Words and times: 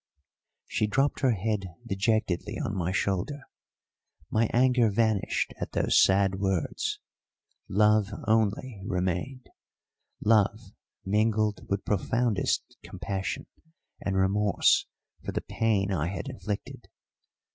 She 0.65 0.87
dropped 0.87 1.19
her 1.19 1.33
head 1.33 1.75
dejectedly 1.85 2.57
on 2.57 2.75
my 2.75 2.91
shoulder. 2.91 3.41
My 4.31 4.49
anger 4.51 4.89
vanished 4.89 5.53
atthose 5.61 6.01
sad 6.01 6.39
words; 6.39 6.97
love 7.69 8.07
only 8.25 8.81
remained 8.83 9.47
love 10.19 10.59
mingled 11.05 11.67
with 11.69 11.85
profoundest 11.85 12.63
compassion 12.81 13.45
and 14.03 14.15
remorse 14.17 14.87
for 15.23 15.33
the 15.33 15.41
pain 15.41 15.91
I 15.93 16.07
had 16.07 16.27
inflicted. 16.29 16.87